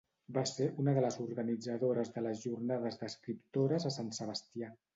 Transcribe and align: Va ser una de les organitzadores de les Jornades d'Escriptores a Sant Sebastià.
Va 0.35 0.43
ser 0.51 0.69
una 0.83 0.93
de 0.97 1.03
les 1.05 1.17
organitzadores 1.25 2.11
de 2.17 2.25
les 2.29 2.43
Jornades 2.47 2.99
d'Escriptores 3.05 3.89
a 3.91 3.95
Sant 4.01 4.13
Sebastià. 4.23 4.75